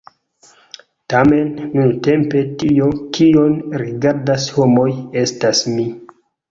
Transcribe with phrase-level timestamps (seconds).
[1.13, 4.89] Tamen, nuntempe, tio, kion rigardas homoj,
[5.27, 5.91] estas mi!